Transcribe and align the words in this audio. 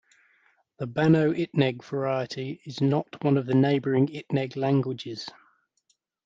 The 0.79 0.87
Banao 0.87 1.31
Itneg 1.31 1.83
variety 1.83 2.59
is 2.65 2.81
not 2.81 3.23
one 3.23 3.37
of 3.37 3.45
the 3.45 3.53
neighboring 3.53 4.07
Itneg 4.07 4.55
languages. 4.55 5.29